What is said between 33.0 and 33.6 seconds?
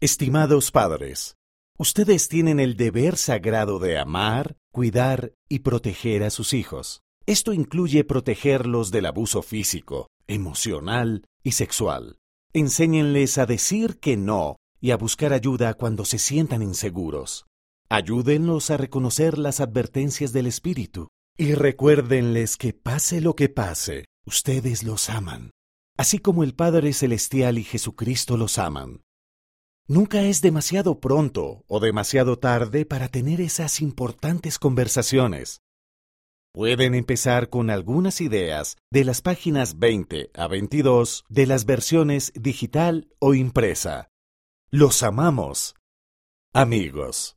tener